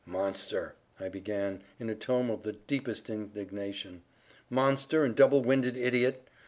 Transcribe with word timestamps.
"Monster!" 0.03 0.73
I 0.99 1.09
began 1.09 1.61
in 1.77 1.87
a 1.87 1.93
tone 1.93 2.31
of 2.31 2.41
the 2.41 2.53
deepest 2.53 3.07
indignation—"monster 3.07 5.03
and 5.03 5.15
double 5.15 5.43
winded 5.43 5.77
idiot! 5.77 6.27